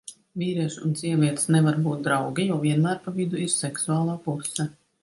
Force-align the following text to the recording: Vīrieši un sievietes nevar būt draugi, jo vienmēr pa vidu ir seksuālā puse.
Vīrieši 0.43 0.79
un 0.87 0.95
sievietes 1.01 1.45
nevar 1.57 1.77
būt 1.89 2.03
draugi, 2.09 2.49
jo 2.53 2.59
vienmēr 2.67 3.05
pa 3.07 3.15
vidu 3.21 3.45
ir 3.47 3.57
seksuālā 3.61 4.23
puse. 4.29 4.73